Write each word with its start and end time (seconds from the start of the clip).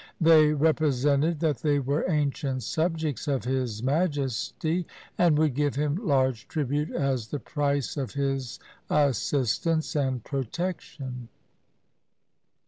They 0.19 0.51
represented 0.51 1.41
that 1.41 1.59
they 1.59 1.77
were 1.77 2.09
ancient 2.09 2.63
subjects 2.63 3.27
of 3.27 3.43
His 3.45 3.83
Majesty, 3.83 4.87
and 5.15 5.37
would 5.37 5.53
give 5.53 5.75
him 5.75 5.95
large 6.07 6.47
tribute 6.47 6.89
as 6.89 7.27
the 7.27 7.37
price 7.37 7.97
of 7.97 8.13
his 8.15 8.57
assistance 8.89 9.95
and 9.95 10.23
protection. 10.23 11.29